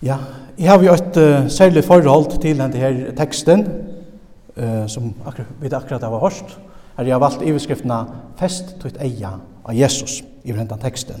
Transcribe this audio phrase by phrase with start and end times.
[0.00, 0.16] Ja,
[0.56, 3.66] jeg har jo et uh, særlig forhold til denne her teksten,
[4.56, 6.54] uh, som akkur, vi akkurat har hørt.
[6.96, 7.98] Her jeg har valgt iverskriftene
[8.40, 9.34] «Fest til et eia
[9.64, 11.20] av Jesus» i denne teksten.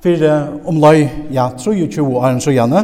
[0.00, 1.04] For uh, om løy,
[1.36, 2.80] ja, 23 år enn så gjerne,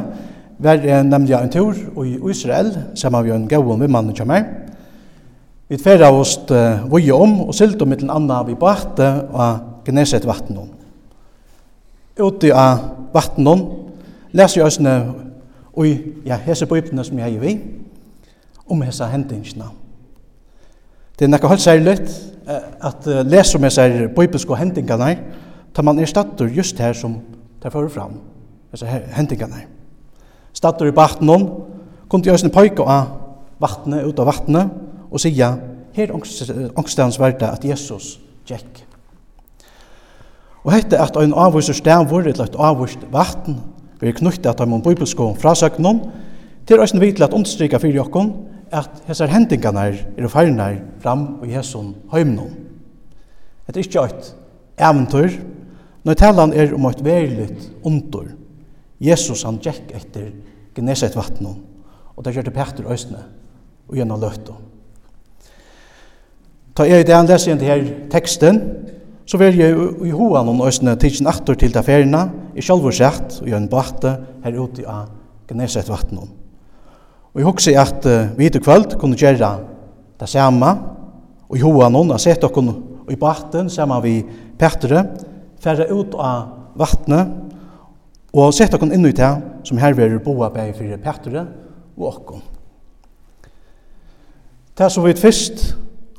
[0.61, 4.45] var uh, nemlig en tur i Israel, som har vi en gavun ved mannen kommer.
[5.72, 10.29] Vi tverra oss uh, vøye om og sylte om et anna vi bate og gneset
[10.29, 10.68] vattnet.
[12.20, 13.86] Ute av vattnet
[14.37, 14.96] leser jeg også
[15.76, 15.86] og
[16.25, 17.57] ja, hese bøypene som jeg er i,
[18.67, 19.68] om hese hendingsene.
[21.18, 21.99] Det er nekka helt særlig
[22.46, 25.18] at lese om hese bøypesko hendingene,
[25.75, 27.18] tar man er stator just her som
[27.61, 28.17] tar fører fram,
[28.72, 29.67] hese hendingene.
[30.57, 31.48] Stator i bahtenen,
[32.09, 33.12] kom til Øsne pøyke av
[33.61, 34.73] vattnet, ut av vattnet,
[35.11, 35.59] og sier,
[35.97, 38.17] her ångstens verda at Jesus
[38.48, 38.84] gikk.
[40.64, 43.61] Og hette at ein avvist stavur, eller et avvist vatten,
[44.00, 46.00] Vi knyttet at de bibelske frasøkene
[46.67, 48.33] til øyne vi til at understryka fyrir jokken
[48.73, 49.87] at hessar hendingarna
[50.19, 51.57] er færnar fram og i
[52.12, 52.51] heimnum.
[53.67, 54.35] Det er ikke et
[54.79, 55.31] eventyr,
[56.05, 58.27] når talan er om et veriligt ondur.
[59.01, 60.31] Jesus han gikk etter
[60.75, 61.57] gneset vattnum,
[62.17, 63.25] og det gjør det Petter Østene
[63.89, 64.55] og gjennom løtto.
[66.77, 68.61] Ta jeg i det han leser igjen til her teksten,
[69.27, 69.77] så vil jeg
[70.07, 74.17] i hoan om Østene tidsen aktor til det ferina, i sjálfur sett i en bate
[74.45, 75.12] her ute av
[75.47, 76.31] Gneset vattnet.
[77.37, 79.51] Og jeg husker at uh, vi til kvöld kunne gjøre
[80.17, 80.71] det samme,
[81.47, 82.75] og joa noen har sett dere
[83.13, 84.17] i baten sammen vi
[84.59, 85.05] Petre,
[85.61, 87.35] færre ut av vattnet,
[88.33, 89.33] og sett dere inn i det
[89.69, 91.45] som her verer boa bei for Petre
[91.97, 92.43] og okken.
[94.77, 95.63] Det som vi først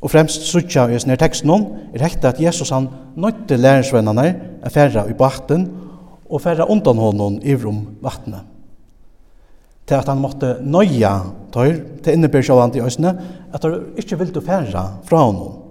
[0.02, 4.28] og fremst sutja i denne teksten om, er hekta at Jesus han nøytte lærersvennerne
[4.62, 5.66] er færre i baten,
[6.30, 8.44] og færre undan honom iver om vattnet.
[9.88, 11.14] Til at han måtte nøya
[11.54, 13.14] tøyr, til innebær sjåland i øsne,
[13.54, 15.64] at han ikke ville færre fra honom.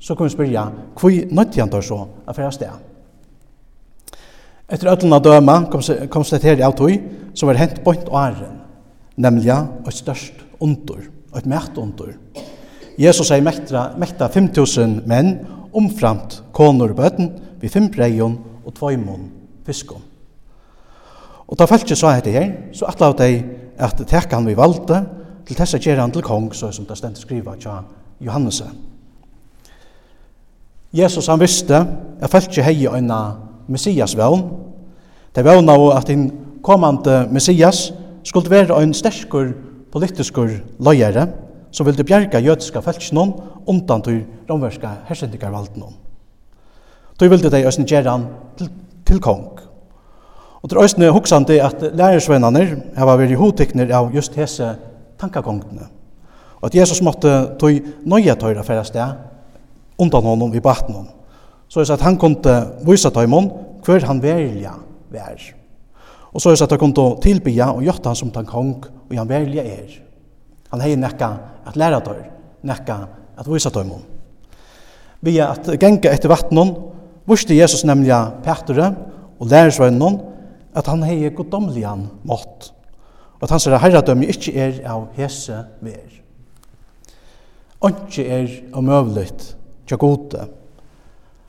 [0.00, 0.64] Så kan vi spyrja,
[1.00, 2.72] hvor nøyde han tøyr så a færre sted?
[4.72, 6.96] Etter ødlena døma kom slett her i avtøy,
[7.36, 8.62] så var hent bort åren,
[9.16, 11.04] nemlig et størst under,
[11.36, 12.14] et mært under.
[12.98, 15.36] Jesus er mekta, mekta 5.000 menn,
[15.74, 20.02] omframt konur og bøten, vi fem breion og tvøymon fiskum.
[21.46, 23.42] Og da falt så hetta her, så atla av dei
[23.78, 25.04] at teka han vi valde,
[25.44, 27.82] til tessa gjer han til kong, så som det stendt skriva tja
[28.20, 28.70] Johannese.
[30.94, 31.80] Jesus han visste
[32.20, 33.36] at fæltje hei øyna
[33.68, 34.44] Messias vevn,
[35.34, 36.30] det vevna og at den
[36.62, 37.92] komande Messias
[38.24, 39.52] skulle være en sterkur
[39.92, 40.48] politiskur
[40.80, 41.28] løyere,
[41.74, 43.34] som ville bjerga jødiska fæltjenon
[43.66, 45.94] undan til romverska hersendikarvaldenon.
[47.20, 48.26] Då ville de ösn han
[48.58, 48.70] til
[49.06, 49.60] til kong.
[50.62, 52.64] Og til østene hoksande at lærersvennerne
[52.96, 54.70] har vært hodtekner av just hese
[55.20, 55.90] tankakongene.
[56.60, 61.10] Og at Jesus måtte tog nøye tøyre færre sted undan honom i baten.
[61.68, 62.54] Så er det at han kunne
[62.86, 63.50] vise tøymon
[63.84, 64.72] hver han velja
[65.12, 65.44] vær.
[66.32, 69.14] Og så er det at han kunne tilbya og gjøre han som tan kong og
[69.18, 70.00] han velja er.
[70.72, 71.28] Han hei nekka
[71.68, 72.24] at læra tøy,
[72.64, 72.98] nekka
[73.38, 74.02] at vise tøymon.
[75.20, 76.72] Vi er at genga etter vattnen
[77.24, 78.12] Vurste Jesus nemlig
[78.44, 78.90] Petre
[79.40, 80.20] og lærersvennen
[80.74, 82.72] at han hei goddomlian mått,
[83.38, 86.20] og at han sier at herradømme ikkje er av hese ver.
[87.84, 89.54] Anki er omøvligt
[89.88, 90.46] tja gode.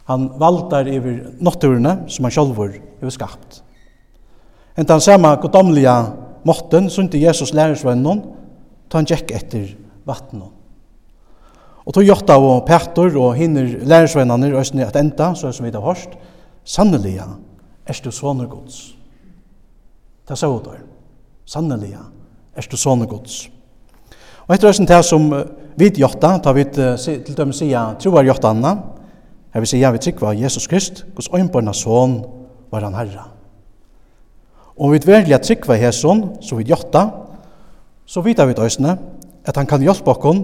[0.10, 3.62] Han valdar iver notturene som han sjálfur hefur skapt.
[4.78, 5.96] Enda han sama goddomliga
[6.46, 8.22] måtten sundi Jesus lærersvennen,
[8.90, 9.72] ta han tjekk etter
[10.06, 10.55] vattnet.
[11.86, 15.86] Og tog jotta og Petter og hinner lærersvennerne østene at enda, så som vi har
[15.86, 16.18] hørt,
[16.66, 17.20] sannelig
[17.86, 18.96] er du sånne gods.
[20.26, 20.82] Det sa hun der.
[21.46, 23.46] Sannelig er du sånne gods.
[24.48, 25.30] Og etter østene til som
[25.78, 28.76] vi jotta, tar vi til dem sida troar jotta anna,
[29.56, 32.26] Jeg vil sida vi trykva Jesus Krist, hos øynbarna sån
[32.72, 33.30] var han herra.
[34.76, 37.06] Og vi verlig trykva Jesus, så vi jotta,
[38.06, 38.98] så vidt vi østene,
[39.46, 40.44] at han kan hjelpe okkon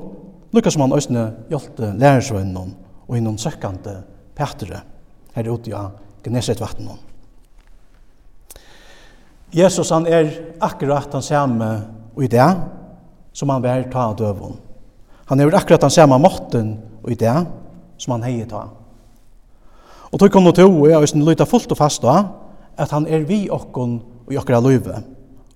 [0.52, 2.74] Lukas som han òsne hjelte lærersvennen
[3.08, 4.02] og innom søkkande
[4.36, 4.82] Petre
[5.36, 5.94] her ute av
[6.26, 7.00] Gnesetvattnen.
[9.52, 10.30] Jesus han er
[10.64, 11.70] akkurat han samme
[12.20, 12.50] i det
[13.34, 14.58] som han var ta av døven.
[15.32, 16.76] Han er akkurat han samme måtten
[17.08, 17.38] i det
[17.98, 18.68] som han heier ta.
[20.12, 22.18] Og tog kom nå til og jeg òsne lyta fullt og fast da
[22.80, 25.00] at han er vi okkon og i okkara løyve.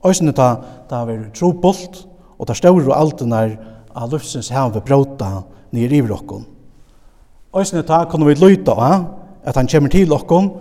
[0.06, 0.56] Øsne ta,
[0.88, 2.06] ta er trobult
[2.39, 3.57] og ta større og alt den er
[3.95, 5.44] av luftsens heve bråta
[5.75, 6.44] nir i vrokken.
[7.56, 9.07] Øysene ta kunne vi løyta av
[9.45, 10.51] at han kommer til okken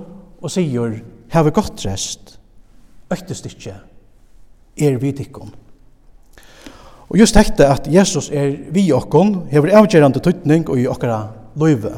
[0.40, 1.00] og sier
[1.32, 2.36] heve godt rest,
[3.10, 3.74] øktest ikkje,
[4.78, 5.50] er vi tikkun.
[7.10, 11.20] Og just hekte at Jesus er vi okken, hever avgjerande tøytning og i okkara
[11.58, 11.96] løyve.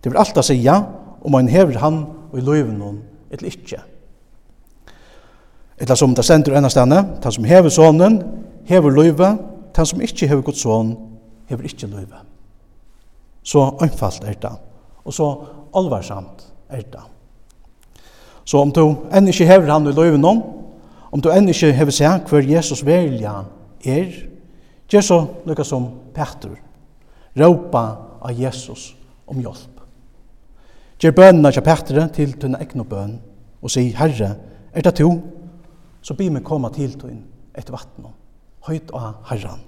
[0.00, 0.76] Det vil alltid sija
[1.20, 3.80] om man hever han og i løyve noen eller ikkje.
[5.80, 8.20] Etla som det sender ennastane, ta som hever sonen,
[8.68, 9.30] hever løyve,
[9.80, 10.94] den som ikke hever Guds son,
[11.48, 12.20] hever ikke løyve.
[13.42, 14.52] Så einfalt er det,
[15.04, 15.30] og så
[15.76, 17.06] alvarsamt er det.
[18.44, 18.82] Så om du
[19.14, 20.42] enn ikke hever han i løyve noen,
[21.10, 23.40] om du enn ikke hever seg hver Jesus velja
[23.86, 24.12] er,
[24.90, 26.54] gjør så noe som Petter,
[27.38, 27.84] råpa
[28.20, 28.90] av Jesus
[29.30, 29.82] om hjelp.
[31.00, 33.18] Gjør bønene til Petter til tunne egne bøn,
[33.60, 34.34] og sier, Herre,
[34.72, 35.10] er det to?
[36.02, 37.22] Så bi meg komme til tunne
[37.56, 38.19] et vattnet
[38.68, 39.60] høyt av Herren.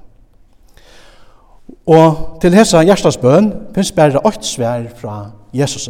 [1.89, 5.17] Og til hesa hjertasbøn finnes bare åkt svær fra
[5.55, 5.89] Jesus.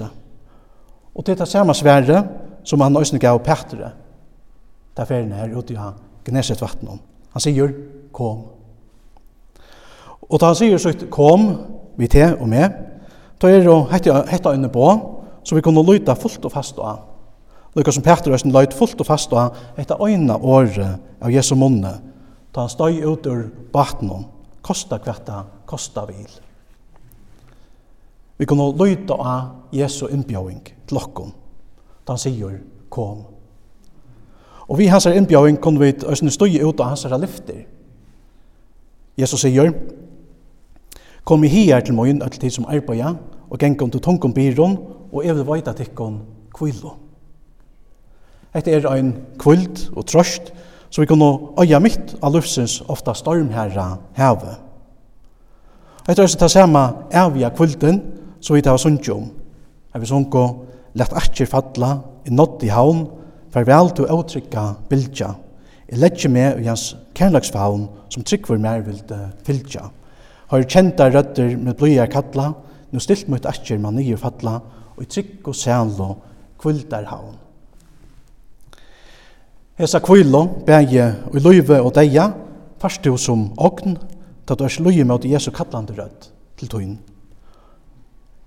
[1.14, 2.22] Og til det samme svære
[2.64, 3.93] som han også gav Petre,
[4.96, 5.78] der ferien er ute i
[6.25, 7.00] Gneset vattnet.
[7.32, 7.72] Han sier,
[8.12, 8.44] kom.
[10.28, 11.48] Og da han sier så kom,
[11.96, 12.70] vi til og med,
[13.43, 14.87] da er det hette øyne på,
[15.44, 17.02] så vi kunne lytte fullt og fast av.
[17.76, 21.96] Lykke som Petre også løyte fullt og fast av etter øyne året av Jesu munne,
[22.52, 24.10] ta han støy ut ur baten
[24.62, 26.31] kosta kvarta, kosta vil.
[28.38, 31.32] Vi kunne lyta av Jesu innbjøving til okkon,
[32.06, 32.60] da han sier
[32.90, 33.25] kom.
[34.69, 37.64] Og vi hans innbjøving kunne vi østene støy ut av hans lyfter.
[39.19, 39.72] Jesus sier,
[41.25, 43.14] kom i hier til møyen all tid som arbeida,
[43.50, 44.78] og gengum til tungum byrån,
[45.12, 46.22] og evig veit veita ikkon
[46.56, 46.96] kvilo.
[48.55, 50.52] Hette er ein kvilt og trøst,
[50.93, 51.31] så vi kunne
[51.61, 54.59] øya mitt av lufsens ofta stormherra heve.
[56.09, 56.83] Etter oss ta samme
[57.15, 58.00] evige kvulten,
[58.41, 59.31] så vi tar sunnkjom.
[59.94, 60.43] Jeg vil sunko,
[60.94, 61.94] lett akkir fadla,
[62.29, 63.06] i nått i haun,
[63.55, 65.31] farvel til å utrykka bildja.
[65.89, 69.00] Jeg letjer meg i hans kærlagsfaun, som tryggver mer vil
[69.47, 69.89] fylgja.
[70.53, 72.50] Har kjenta rødder med blodja kattla,
[72.93, 74.59] nu stilt mot akkir man nye fadla,
[74.97, 76.11] og i trygg og sælo
[76.61, 77.39] kvildar haun.
[79.78, 82.28] Hesa kvilo bægje og løyve og deia,
[82.80, 83.96] farst du som ogn,
[84.48, 86.98] da du er løyve med Jesu kallande rødt til tøyen.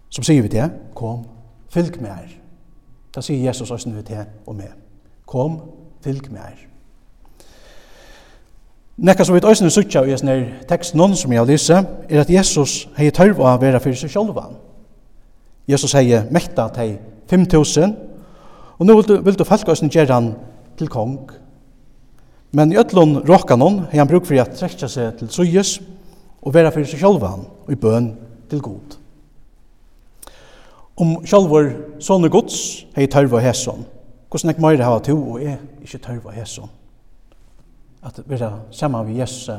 [0.10, 1.26] Som sier vi det, kom,
[1.74, 2.38] fylg med her.
[3.16, 4.72] Da sier Jesus også nu til og med.
[5.26, 5.60] Kom,
[6.04, 6.62] fylg med her.
[8.98, 12.88] Nekka som vi øyne sutja i sånne tekst noen som jeg har er at Jesus
[12.96, 14.56] hei tørv å være fyrir seg sjolvan.
[15.68, 16.98] Jesus hei mekta til
[17.32, 17.96] 5.000,
[18.78, 20.36] og nå vil du, vil du falka oss gjerne
[20.78, 21.32] til kong.
[22.56, 25.80] Men i ötlun råkanon har han bruk for at trekja seg til sujes
[26.46, 28.14] og vera fyrir seg sjálvan og i bøn
[28.50, 28.96] til god.
[30.96, 33.84] Om sjálfur sonne gods hei tørva hesson.
[34.32, 36.72] Hvordan ek meira hava to og er ikkje tørva hesson.
[38.06, 39.52] At vera saman vi Jesu,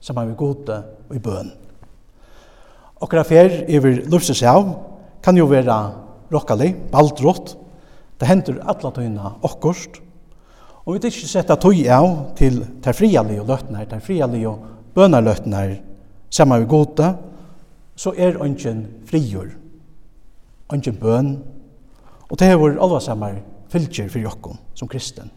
[0.00, 1.52] saman vi gode og i bøn.
[3.00, 4.74] Okra fer iver lufses hav
[5.22, 5.78] kan jo vera
[6.32, 7.54] rokkali, baldrott.
[8.20, 10.00] Det hender atlatøyna okkurst.
[10.90, 14.50] Og vi vil ikke sette tøy av til ter frialige løttene, ter frialige
[14.90, 15.76] bønerløttene,
[16.34, 17.10] sammen med gode,
[17.94, 19.52] så er ønsken frigjør,
[20.74, 21.28] ønsken bøn,
[22.26, 23.36] og det er vår alvarsammer
[23.70, 25.30] fylkjer for jokken som kristen.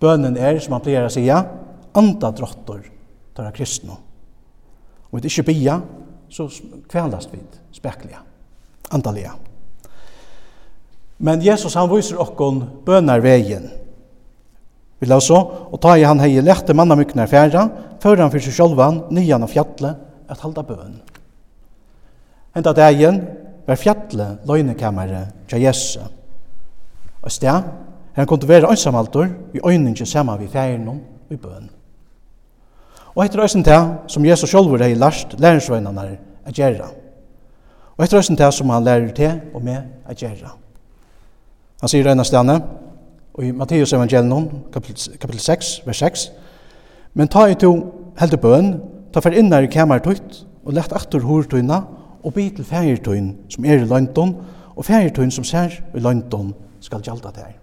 [0.00, 2.80] Bønnen er, som han pleier å si, anda drottor
[3.36, 3.98] tar av kristne.
[5.10, 5.76] Og vi ikke bia,
[6.32, 6.48] så
[6.88, 7.42] kvelast vi
[7.76, 8.24] spekliga,
[8.88, 9.36] andalega.
[11.18, 13.68] Men Jesus han viser okkon bønarvegen,
[15.00, 15.38] Vi la så,
[15.72, 17.64] og ta i han hei lette mannamyknar fjæra,
[18.02, 19.96] før han fyrir seg sjolvan, nyan av fjallet,
[20.30, 20.98] at halda bøn.
[22.54, 23.22] Henda dagen
[23.66, 26.04] var fjallet løgnekamere tja Jesse.
[27.22, 27.64] Og sted,
[28.16, 31.70] han kunne være ansamaltor i øyningen saman vi fjærenom i bøn.
[33.14, 36.04] Og etter øysen til, som Jesus sjolver hei lært lærersvøgnene
[36.46, 36.90] er gjerra.
[37.96, 40.54] Og etter øysen til, som han lærer til og med er gjerra.
[41.80, 42.60] Han sier øynastene,
[43.42, 46.26] i Matteus evangelion, kapitel 6, vers 6.
[47.14, 47.72] Men ta i to
[48.20, 48.74] helde bøn,
[49.12, 51.80] ta fer innar i kamar tøyt, og lett aftur hurtøyna,
[52.20, 54.36] og by til fægertøyn som er i London,
[54.76, 57.56] og fægertøyn som ser i London skal gjalda der.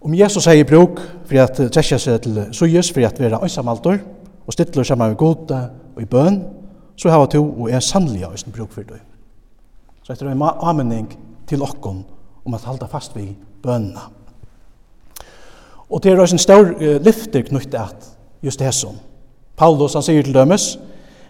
[0.00, 3.98] Om Jesus sier bruk for at trekja seg til suyes for at vera øysamaltor,
[4.46, 5.62] og stittler saman med gode
[5.96, 6.42] og i bøn,
[6.96, 9.00] så hava to og er sannlig av sin bruk for det.
[10.02, 11.08] Så etter en anmenning
[11.48, 12.04] til okkon
[12.46, 13.32] om at halda fast vi
[13.62, 14.08] bønna.
[15.86, 18.08] Og det er også en stor uh, lyfter knytt at
[18.42, 18.98] just det som.
[19.56, 20.74] Paulus han sier til dømes,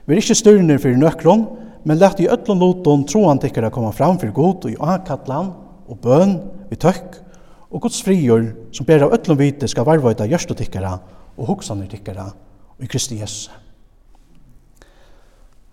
[0.06, 1.44] vi er ikke styrner for nøkron,
[1.86, 5.52] men lett i øtlån loton troan tikkere komme fram for god og i akatlan
[5.86, 6.38] og bøn
[6.70, 7.20] vi tøkk,
[7.70, 10.96] og gods frigjør som ber av øtlån vite skal varvøyta gjørst og tikkere
[11.36, 13.50] og hoksaner tikkere og i Kristi Jesus.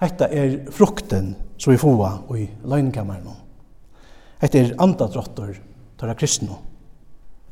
[0.03, 3.29] Hetta er frukten som vi får i løgnkammeren.
[4.41, 5.53] Hetta er andadrottor
[5.99, 6.55] tørra kristne.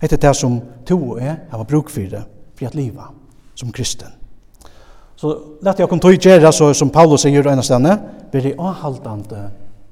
[0.01, 2.23] Hette det som to og jeg har bruk for det,
[2.57, 3.11] for at liva
[3.55, 4.09] som kristen.
[5.15, 7.93] Så lett jeg kom til å gjøre, så, som Paulus sier i ene stedet,
[8.31, 9.43] blir det avhaldende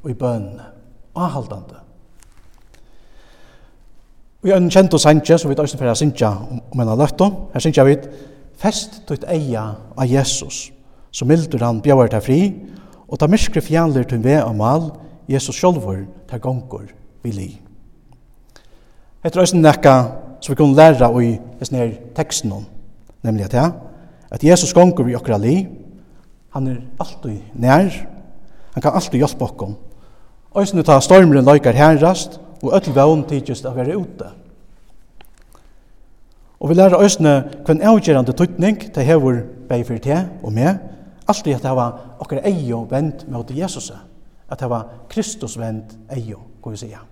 [0.02, 0.66] og i bønene.
[1.14, 1.84] Avhaldende.
[4.42, 6.92] Vi har en kjent og sanje, så vi tar også for å synge om en
[6.96, 7.30] av løtto.
[7.54, 7.96] Her synge vi,
[8.58, 10.70] fest ditt eia av Jesus,
[11.12, 12.42] så mildur han bjør til fri,
[13.06, 14.94] og ta myskre fjallir til vei og mal,
[15.30, 16.90] Jesus sjolvor til gonger
[17.22, 17.69] vi liv.
[19.24, 19.96] Hetta er eisini nakka
[20.40, 22.66] som vi kunne læra i hessin her teksten om,
[23.24, 23.72] nemlig at, ja,
[24.32, 25.68] at Jesus gonger vi okra li,
[26.56, 27.90] han er alltid nær,
[28.74, 29.76] han kan alltid hjelpa okkom.
[30.58, 34.32] Eisini ta stormren leikar herrast, og öll vevn tidsist av være ute.
[36.60, 37.36] Og vi lærer eisne
[37.68, 40.80] hvem avgjerande tøytning til hevur bei fyrir te og meg,
[41.28, 43.92] alltid at hava okkar eio vend mot Jesus,
[44.50, 47.09] at hava Kristus vend eio, kan vi sige.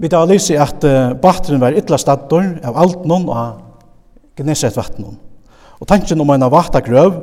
[0.00, 0.84] Vi tar lyse at
[1.20, 5.18] batteren var ytla staddor av altnån og gneset vattnån.
[5.80, 7.18] Og tanken om en av vattagrøv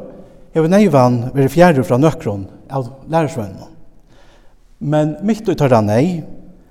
[0.54, 3.74] hever neivan veri fjerde fra nøkron av lærersvønnen.
[4.78, 6.22] Men mitt ut høyra nei,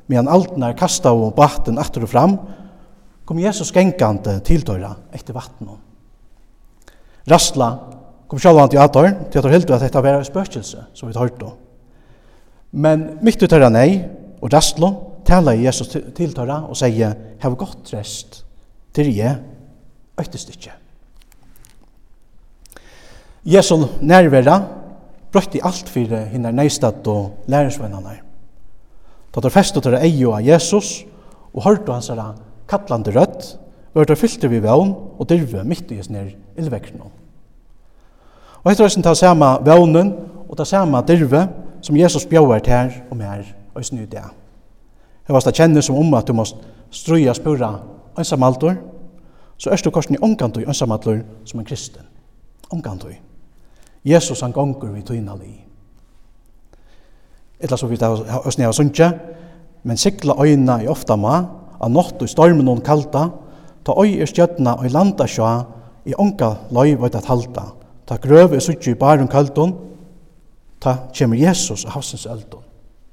[0.06, 2.36] medan altnar kasta og batten atter og fram,
[3.26, 5.82] kom Jesus genkande tiltøyra etter vattnån.
[7.26, 7.72] Rastla
[8.30, 11.42] kom sjalvan til ator, til ator heldur at dette var spøkelse, som vi tar hørt.
[12.70, 14.04] Men mitt ut høyra nei,
[14.38, 14.92] og rastla,
[15.26, 18.44] tala Jesus til tåra og sier, hev godt rest,
[18.94, 19.36] til jeg,
[20.20, 20.72] øktest ikke.
[23.46, 24.60] Jesu nærværa
[25.54, 28.22] i alt fyrir hinnar neistad og lærersvennarnar.
[29.34, 31.04] Da tar festet til eio av Jesus
[31.52, 32.30] og hørte hans herra
[32.68, 33.58] kallande rødt,
[33.94, 37.10] var der fylte vi vevn og dyrve mitt i snir illvekkerne.
[38.64, 40.14] Og etter høysen tar samme vevnen
[40.48, 41.46] og ta samme dyrve
[41.82, 44.24] som Jesus bjauer til her og mer og snu det.
[45.26, 46.56] Jeg var kjennes som om at du måst
[46.90, 47.72] struja spura
[48.18, 48.76] ønsamaltor,
[49.58, 52.02] så er du korsen i omgantui ønsamaltor som en kristen.
[52.70, 53.16] Omgantui.
[54.04, 55.52] Jesus han gonger vi tøyna li.
[57.60, 58.10] Etla så vi det
[58.44, 59.08] høsni av sunnje,
[59.82, 61.40] men sikla øyna i ofta ma,
[61.80, 63.30] av nått og stormen og kalta,
[63.84, 65.48] ta øy er stjøtna og landa sjå
[66.06, 67.70] i onka løy vart at halta.
[68.06, 69.74] Ta grøv er suttje i barun kalton,
[70.80, 72.65] ta kjemur Jesus av havsens eldon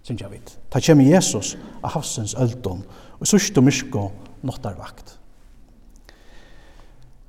[0.04, 0.40] synger vi.
[0.70, 2.84] Ta kjem Jesus av havsens öldum
[3.20, 4.08] og sørst og myrsko
[4.44, 5.18] nottarvakt.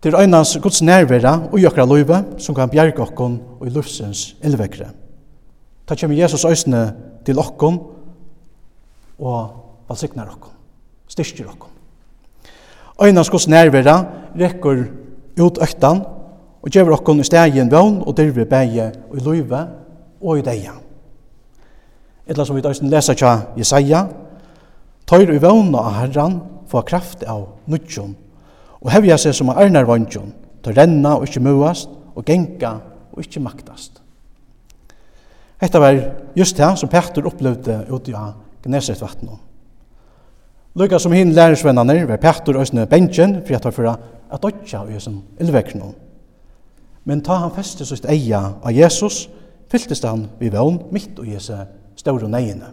[0.03, 4.35] Det er einans Guds nærvera og jøkra løyve som kan bjerga okkon og i lufsens
[4.45, 4.91] elvekre.
[5.89, 6.83] Ta kjem Jesus òsne
[7.25, 7.79] til okkon
[9.17, 10.53] og valsiknar okkon,
[11.09, 11.73] styrkir okkon.
[13.01, 13.97] Einans Guds nærvera
[14.37, 14.85] rekkur
[15.41, 16.05] ut øktan
[16.61, 19.67] og gjør okkon i stegin vogn og dyrve bæge og i løyve
[20.21, 20.84] og i deia.
[22.25, 24.07] Etla som vi døysen lesa tja Jesaja,
[25.05, 26.39] tøyr i vøvna av herran,
[26.71, 28.15] få kraft av nudjon,
[28.81, 30.33] og hevja seg som av vantjon, vondjon,
[30.65, 32.79] tøyr renna og ikkje muast, og genka
[33.13, 34.01] og ikkje maktast.
[35.61, 36.01] Hetta var
[36.37, 39.39] just det som Petter opplevde ute av Gnesetvattnet.
[40.75, 43.95] Lykka som hinn lærersvennerne var Petter øsne bensjen for at han fyrir
[44.33, 45.93] at dodja i hessum ildvekkene.
[47.05, 49.29] Men ta han festes sitt eia av Jesus,
[49.71, 51.69] fylltist han vi vøvn mitt og Jesus
[52.05, 52.71] ståre neiene.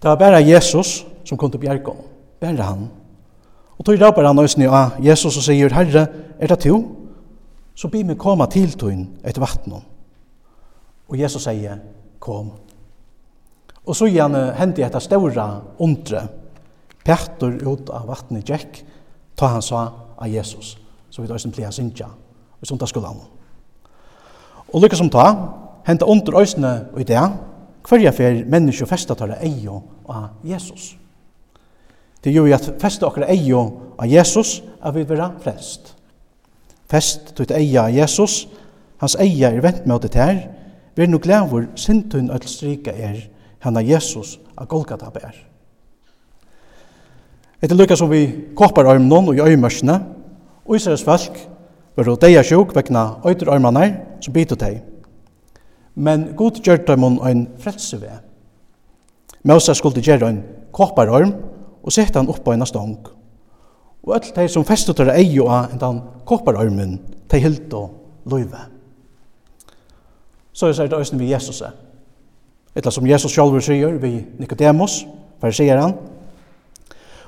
[0.00, 2.00] Det var bare Jesus som kom til bjerg om,
[2.40, 2.88] bare han.
[3.78, 6.06] Og tog rapper han nøysene av Jesus og sier, Herre,
[6.40, 6.80] er det to?
[7.76, 9.86] Så bi meg koma til tøyn etter vattnet.
[11.08, 11.80] Og Jesus sier,
[12.20, 12.52] kom.
[13.86, 15.48] Og så gjerne hendi etter ståra
[15.80, 16.26] undre,
[17.00, 18.82] Petter ut av vattnet Jack,
[19.32, 19.86] ta han sa
[20.20, 20.74] av Jesus,
[21.08, 22.10] så vi da som plia sinja,
[22.60, 23.22] og sånt da skulle han.
[24.68, 25.24] Og lykkes som ta,
[25.86, 27.22] henta under øysene i det,
[27.88, 30.94] hverja fer menneskje festa tala eio av Jesus.
[32.24, 33.62] Det gjør vi at festa okkara eio
[33.98, 35.94] av Jesus er vi vera frelst.
[36.90, 38.46] Fest tutt eia av Jesus,
[39.00, 40.40] hans eia er vent med det her,
[40.96, 43.22] vi er no glævor sintun öll strika er,
[43.64, 45.36] hana Jesus av Golgata bær.
[47.60, 48.24] Etter lykka som vi
[48.56, 49.96] koppar armnon og i øymørsene,
[50.64, 51.36] og Israels folk
[51.96, 54.80] var å deia sjuk vegna øyter armanar som bitur teg
[56.00, 58.16] men god gjør dem en frelsevei.
[59.44, 60.42] Moses skulle gjøre en
[60.72, 61.32] kopparorm
[61.82, 62.96] og sette han opp på en stong.
[64.04, 66.98] Og alt de som festet der ei og av en kopparormen,
[67.30, 67.90] de hilt og
[68.30, 68.64] løyve.
[70.52, 71.86] Så er det også vi Jesus Etter
[72.76, 75.04] Etla som Jesus selv sier vi Nikodemus,
[75.40, 75.94] for sier han.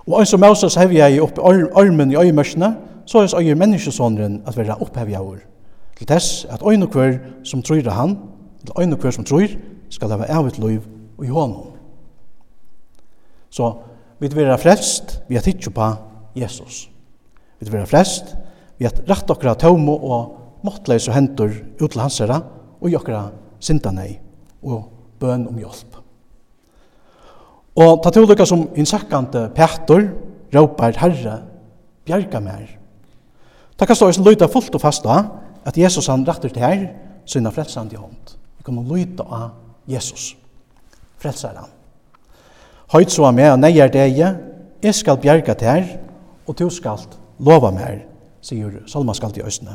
[0.06, 2.76] Og en som Moses hevja i opp armen i øyemørsene,
[3.06, 5.42] så er det øyne menneskesåneren at være opphevja over.
[5.98, 8.16] Til tess at øyne hver som tror han,
[8.66, 9.48] til øyne hver som tror,
[9.90, 10.82] skal leve evigt liv
[11.22, 11.76] i hånden.
[13.50, 13.72] Så
[14.18, 15.88] vi vil være frelst vi har tidsjo på
[16.36, 16.88] Jesus.
[17.60, 18.36] Vi vil være frelst
[18.78, 22.40] vi har rett okra tøvmo og måttleis og hentur ut til hans herra
[22.80, 23.28] og i okra
[23.62, 24.16] sindanei
[24.62, 24.88] og
[25.20, 25.98] bøn om hjelp.
[27.78, 30.08] Og ta til lukka som innsakkande Petor
[30.52, 31.38] råpar herre
[32.04, 32.66] bjerga mer.
[33.78, 35.22] Ta kan stå i sin løyta fullt og fasta
[35.64, 36.86] at Jesus han rattur til her
[37.26, 38.34] sinna frelsandi hånd.
[38.62, 39.50] Vi kan lyta av
[39.90, 40.36] Jesus.
[41.18, 41.70] Frelser han.
[42.92, 45.88] Høyt så av meg, og nei er jeg, skal bjerga til her,
[46.46, 47.02] og du skal
[47.42, 48.04] lova meg,
[48.38, 49.74] sier Salmaskalt til Østene.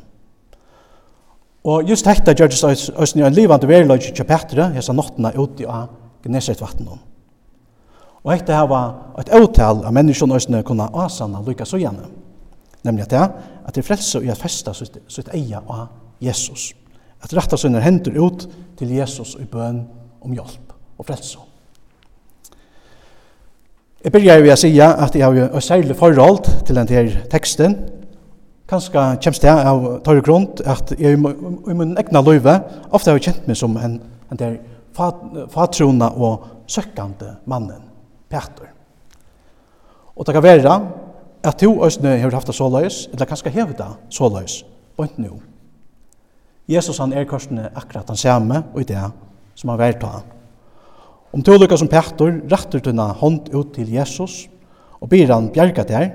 [1.67, 5.91] Og just dette gjør det Østene en livande veriløg til Kjøpetre, hesa nottene ute av
[6.23, 7.03] Gnesetvattnet.
[8.23, 12.07] Og dette her var et avtal av menneskene Østene kunne asana lykka så gjerne.
[12.87, 13.29] Nemlig at det,
[13.67, 16.03] at det frelse i at festa sitt, sitt eia av Jesus.
[16.23, 16.73] Jesus
[17.27, 19.83] at rætta sine hendur ut til Jesus i bøn
[20.21, 21.39] om hjelp og frelse.
[24.03, 27.75] Jeg begynner ved å si at jeg har et særlig forhold til denne teksten.
[28.69, 28.91] Kanskje
[29.23, 32.59] kommer det av tørre grunn at jeg i min egna løyve
[32.91, 33.99] ofte har kjent meg som en,
[34.31, 34.59] en der
[35.53, 37.83] fatrona og søkkande mannen,
[38.29, 38.71] Peter.
[40.15, 40.79] Og det kan være
[41.43, 44.63] at to østene har haft det såløys, eller kanskje hevet det såløys,
[44.97, 45.56] og ikke noe.
[46.67, 49.03] Jesus han er korsene akkurat han samme og i det
[49.55, 50.25] som han vært han.
[51.33, 54.45] Om to lukka som Petter retter tunna hånd ut til Jesus
[54.99, 56.07] og ber han bjerga der,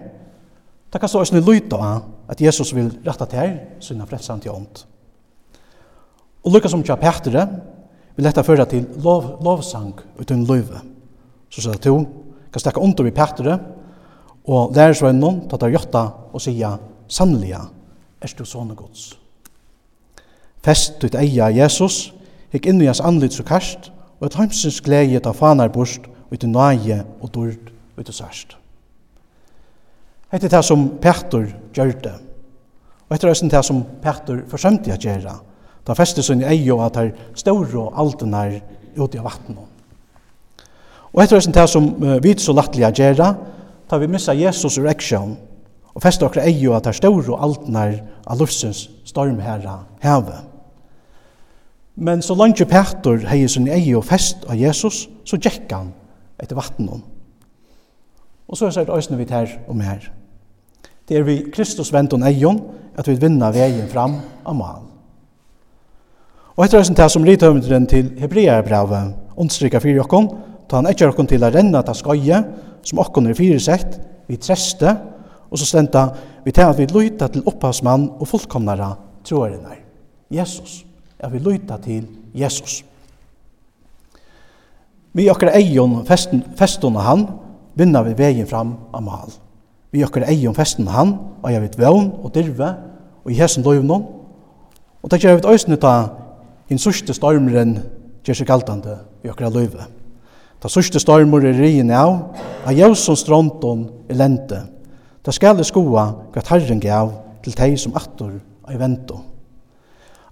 [0.93, 4.83] da kan så òsne lytte av at Jesus vil ratta der sunna frelsan til ånd.
[6.43, 7.39] Og lukka som tja Petter
[8.17, 10.83] vil dette føre til lov, lovsang uten løyve.
[11.53, 11.97] Så sier to,
[12.53, 13.55] kan stekke under i Petter
[14.43, 17.57] og lærer seg noen, ta å jotta og sier sannelig,
[18.21, 19.22] er du sånne gods.
[20.63, 22.13] Fest ut eia Jesus,
[22.55, 26.39] hikk inn i hans anlit så karst, og et heimsins glede ta fanar bort, og
[26.39, 28.55] til nøye og dord, og til sørst.
[30.33, 32.15] Hette det som Petter gjør det,
[33.09, 35.35] og etter det det som Petter forsømte å gjøre,
[35.85, 38.61] ta festet i eia og at her ståre og alten er
[38.97, 39.67] ute av vattnet.
[41.13, 41.91] Og etter det som
[42.23, 43.33] vi så lattelig å gjøre,
[43.91, 45.35] ta vi missa Jesus ur eksjon,
[45.93, 50.52] og festet okra ei og at her ståre og aldene er av luftsens stormherra hevet.
[51.97, 55.93] Men så langt Petur hei sin eie og fest av Jesus, så gikk han
[56.41, 57.03] etter vattnet.
[58.49, 60.09] Og så er det øyne vi tar og her.
[61.09, 62.61] Det er vi Kristus vent og eion,
[62.97, 64.83] at vi vinner veien fram av mal.
[66.57, 70.29] Og etter øyne som rithøvendren til Hebreabrevet, ondstrykka fyrir okkon,
[70.69, 72.43] ta han etter okkon til å renne ta skoje,
[72.83, 74.97] som okkon er fyrisekt, vi treste,
[75.51, 76.07] og så stenta
[76.45, 79.77] vi til at vi løyta til opphavsmann og fullkomnara troarinnar,
[80.33, 80.81] Jesus.
[80.81, 80.92] Jesus
[81.23, 82.83] at vi lytta til Jesus.
[85.13, 86.43] Vi okkar eion festen,
[86.97, 87.27] av han,
[87.77, 89.33] vinna vi vegin fram av mal.
[89.93, 92.75] Vi okkar eion festen han, og jeg vet vevn og dirve,
[93.25, 94.05] og i hesen løyvnån,
[95.03, 95.95] og det gjør vi òsne ta
[96.71, 97.77] hinn sørste stormeren
[98.25, 99.85] gjør seg galtande i okkar løyve.
[100.63, 102.15] Ta sørste stormer er rien av,
[102.65, 104.63] av jævson stronton i lente.
[105.23, 108.39] Ta skal skoa hva herren gav til teg som attor
[108.71, 109.19] i vento.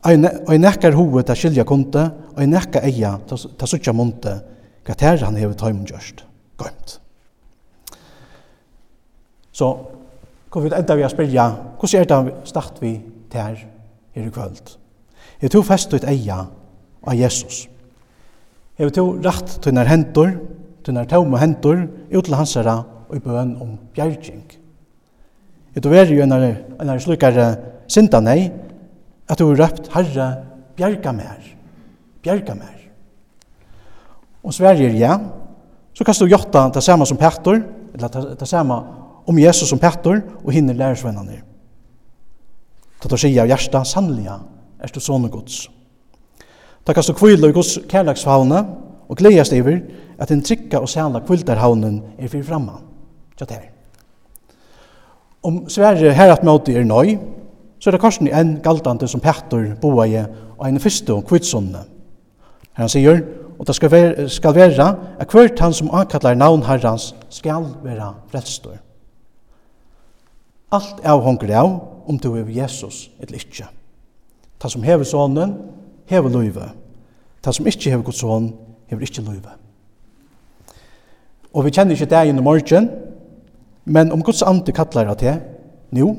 [0.04, 0.24] Ein
[0.62, 4.38] nekkar hoved ta skilja kunde, og ein nekka eia ta suttja munte,
[4.86, 6.22] hva ter han hever taimun gjørst,
[6.60, 6.94] gøymt.
[9.52, 9.68] Så,
[10.48, 12.94] kom vi enda vi a spyrja, hvordan er det start vi
[13.30, 13.66] ter her
[14.16, 14.72] i kvöld?
[15.40, 16.46] Er tog fest ut eia
[17.04, 17.66] av Jesus?
[18.80, 20.32] Er tog rakt tunnar hendur,
[20.82, 24.48] tunnar taume hendur, ut til hansara og i bøn om bjergjeng?
[25.76, 26.32] Er tog veri jo enn
[26.88, 27.52] er slukare
[27.86, 28.24] sinda
[29.30, 30.28] at du har røpt Herre,
[30.76, 31.44] bjerga mer,
[32.22, 32.78] bjerga mer.
[34.42, 35.18] Og Sverige er ja,
[35.94, 37.62] så kan du gjøre det samme som Petter,
[37.94, 38.78] eller det samme
[39.28, 41.42] om Jesus som Petter, og hinner lærersvennerne.
[43.00, 45.68] Ta du sier av hjertet, sannelig er du sånne gods.
[46.84, 48.64] Ta kan du kvile i gods kærlagshavne,
[49.10, 49.80] og gledes over
[50.18, 52.84] at och trykka og sæla kviltarhavnen er fyrir framman.
[53.36, 53.60] Tja det.
[55.42, 57.18] Om Sverige her at møte er nøy,
[57.80, 61.24] så er det korsen i en galdande som Petter boa i og en fyrste og
[61.28, 61.80] kvitsunne.
[62.76, 63.22] Her han sier,
[63.58, 64.86] og det skal være, skal være
[65.20, 68.76] at hvert han som ankallar navn herrans skal være frelstor.
[70.72, 71.70] Alt er hongur av
[72.06, 73.66] om du er Jesus eller ikke.
[74.60, 75.56] Ta som hever sonen,
[76.06, 76.68] hever løyve.
[77.42, 78.52] Ta som ikke hever god son,
[78.86, 79.56] hever ikke løyve.
[81.52, 82.90] Og vi kjenner ikke dagen i morgen,
[83.84, 85.40] men om Guds ande kallar det
[85.90, 86.14] nå,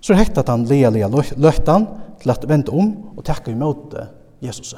[0.00, 1.86] så er han den lealige løttan
[2.20, 3.94] til at vente om og takke imot
[4.42, 4.74] Jesus.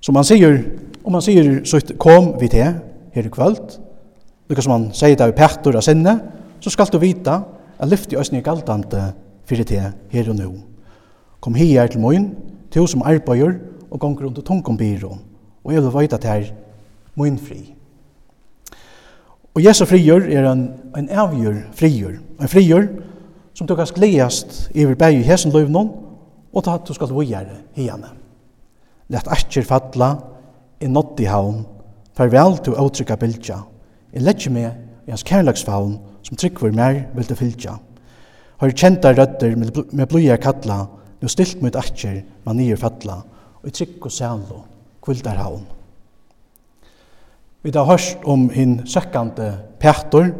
[0.00, 0.58] Som han sier,
[1.04, 2.74] om han sier, så kom vi til
[3.14, 3.78] her i kvöld,
[4.48, 6.18] lukka som han sier det i pektor av sinne,
[6.60, 7.40] så skal du vita
[7.78, 9.12] at lyfti òsni i galdande
[9.46, 10.52] fyrir til her og nu.
[11.40, 12.30] Kom her til moin,
[12.70, 13.58] til som arbeider
[13.90, 15.20] og gonger rundt og tungkom byrån,
[15.64, 16.54] og jeg vil vita til her
[17.14, 17.74] moin fri.
[19.54, 22.86] Og Jesu frigjør er en, en avgjør frigjør, en frigjør
[23.58, 25.88] som du kan gledast iver bæg i hesen løvnån,
[26.54, 28.12] og ta du skal vujere hiane.
[29.10, 30.12] Lett atjer falla,
[30.78, 31.64] i nått i haun,
[32.14, 33.56] farvel til åtrykka bildja,
[34.14, 37.74] i letje med i hans kærlagsfaun, som tryggver mer vil du fylgja.
[38.62, 40.84] Har kjenta rødder med blodjar kalla,
[41.18, 43.18] nu stilt mot atjer, man nyer falla,
[43.58, 44.62] og i trygg og sælo,
[45.02, 45.66] kvildar haun.
[47.66, 49.50] Vi har hørt om hinn søkkande
[49.82, 50.30] Petor,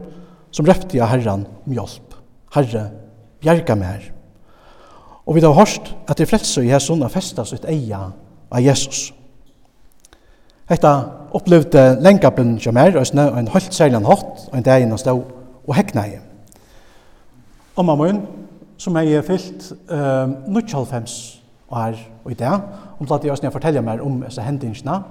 [0.55, 2.15] som røpte av herran om hjelp.
[2.55, 2.87] Herre,
[3.41, 4.11] bjerga mer.
[5.27, 8.01] Og vi har hørt at det er frelse i Jesus har festet sitt eia
[8.51, 9.13] av Jesus.
[10.69, 10.93] Hetta
[11.33, 15.15] opplevde lengapen som er, og en holdt særlig hatt, og en dag innan stå
[15.69, 16.19] og hekna i.
[17.77, 18.23] Omma min,
[18.79, 22.61] som jeg er fyllt uh, 95 år og i dag,
[23.01, 25.03] om at jeg også fortelle mer om disse hendingsene,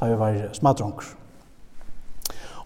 [0.00, 1.14] da vi var smadronker.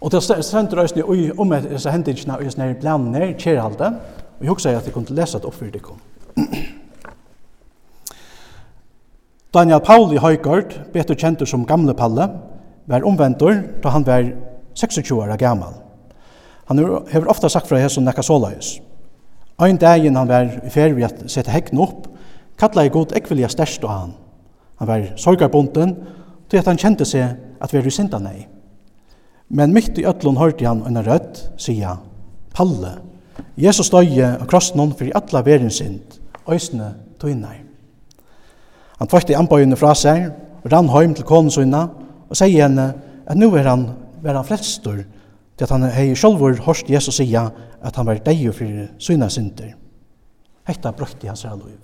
[0.01, 1.03] Og det stender også
[1.37, 3.93] om disse hendingsene og disse planene, kjærhalde,
[4.43, 5.99] Og jeg husker at jeg kunne lese det opp for det kom.
[9.55, 12.25] Daniel Pauli Høygård, betur kjentur som gamle Palle,
[12.91, 14.25] var omvendur da han var
[14.75, 15.77] 26 år gammal.
[16.67, 18.81] Han har ofta sagt fra hesson nekka såleis.
[19.63, 22.09] Ein dagen han var i ferie ved å sette hekken opp,
[22.59, 24.13] kalla jeg god ekvilja størst av han.
[24.83, 25.95] Han var sorgarbunden,
[26.51, 28.49] til at han kjente seg at vi er usinta nei.
[29.47, 32.03] Men mitt i ötlun hørte han en rødt, sier
[32.51, 32.97] Palle,
[33.57, 36.19] Jesus støye og krossen for i alla verens synd,
[36.49, 37.59] øysene tøynar.
[38.99, 40.29] Han tvøkte anbøyene fra seg,
[40.63, 42.93] og rann heim til konen og sier henne
[43.27, 43.89] at nu er han,
[44.23, 45.03] er han frelstur,
[45.57, 47.49] til at han hei sjolvor hørst Jesus sia
[47.83, 49.73] at han var deio for søyna synder.
[50.67, 51.79] Hetta brøkti hans her loiv.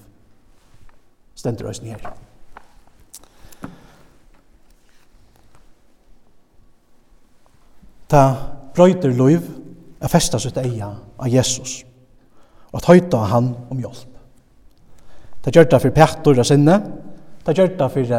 [1.36, 2.00] Stendur øysen her.
[8.10, 8.24] Ta
[8.74, 9.44] brøyter loiv,
[10.00, 11.84] at festa sitt eia av Jesus
[12.70, 14.16] og at høyta av han om hjelp.
[15.44, 16.76] Det gjør det for Petter og sinne,
[17.46, 18.16] det gjør det for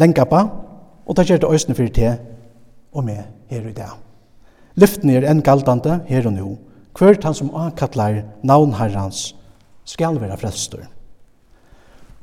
[0.00, 0.40] Lengkappa,
[1.04, 2.14] og det gjør det øsne for te
[2.94, 3.98] og med her i dag.
[4.80, 6.54] Lyften er enn galdande her og nå,
[6.96, 9.34] hvert han som ankallar navn herrans
[9.84, 10.86] skal være frelstor.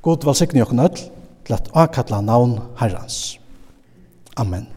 [0.01, 1.09] God valsikne jokken ødel
[1.47, 3.37] til at akalla navn herrans.
[4.37, 4.67] Amen.